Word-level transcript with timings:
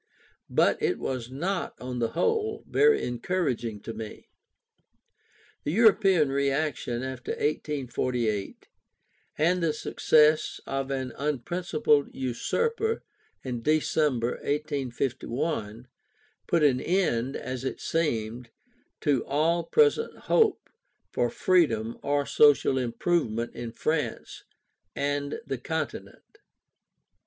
But 0.49 0.81
it 0.81 0.97
was 0.97 1.29
not, 1.29 1.79
on 1.79 1.99
the 1.99 2.13
whole, 2.13 2.63
very 2.67 3.03
encouraging 3.03 3.81
to 3.81 3.93
me. 3.93 4.29
The 5.63 5.71
European 5.73 6.29
reaction 6.31 7.03
after 7.03 7.29
1848, 7.33 8.67
and 9.37 9.61
the 9.61 9.71
success 9.73 10.59
of 10.65 10.89
an 10.89 11.13
unprincipled 11.19 12.15
usurper 12.15 13.03
in 13.43 13.61
December, 13.61 14.37
1851, 14.37 15.87
put 16.47 16.63
an 16.63 16.79
end, 16.81 17.35
as 17.35 17.63
it 17.63 17.79
seemed, 17.79 18.49
to 19.01 19.23
all 19.27 19.63
present 19.65 20.17
hope 20.21 20.67
for 21.11 21.29
freedom 21.29 21.99
or 22.01 22.25
social 22.25 22.79
improvement 22.79 23.53
in 23.53 23.71
France 23.71 24.45
and 24.95 25.39
the 25.45 25.59
Continent. 25.59 26.39